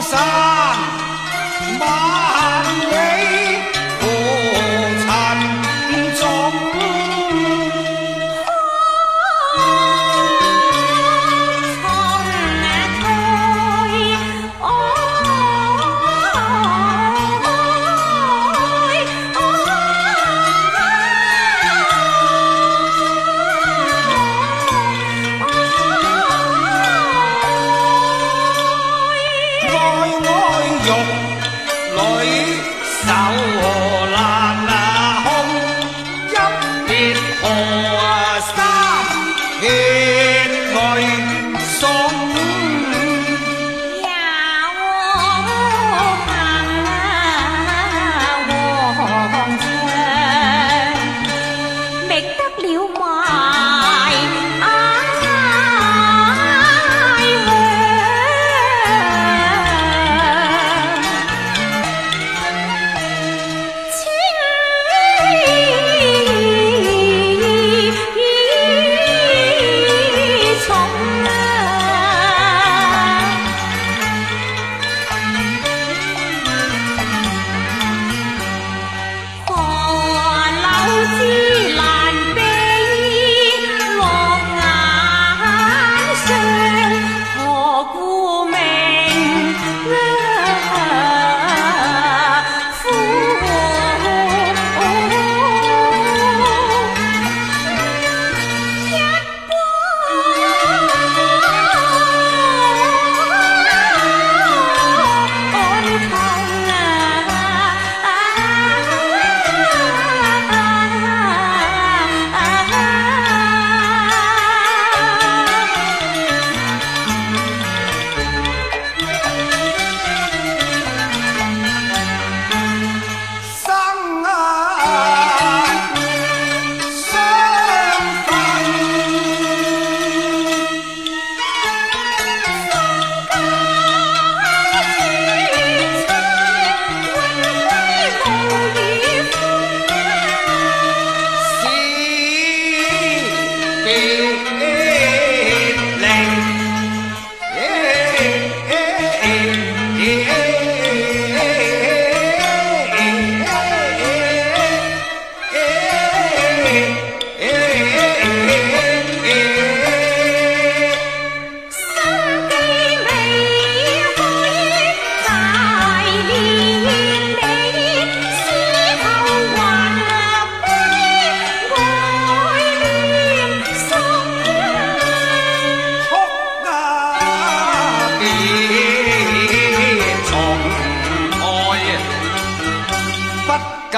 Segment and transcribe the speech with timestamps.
[0.00, 0.18] 山
[1.78, 2.49] 南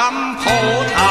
[0.02, 1.01] 敢抱头。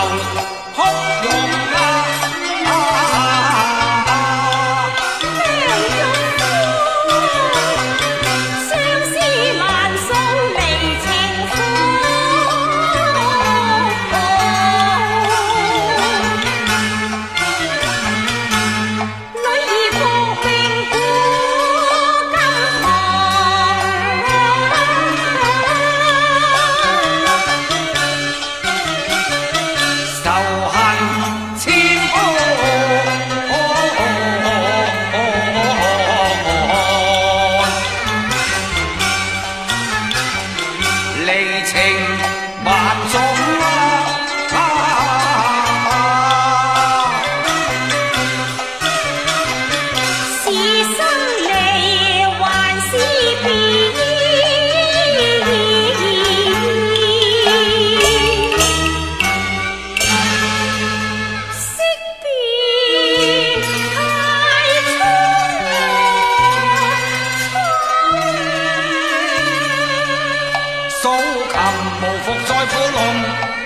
[72.01, 72.99] 无福在苦笼，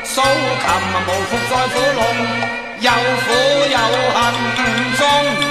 [0.03, 0.67] 苏琴
[1.07, 2.03] 无福在苦笼，
[2.81, 3.27] 有苦
[3.71, 3.77] 有
[4.13, 4.17] 恨
[4.97, 5.44] 中。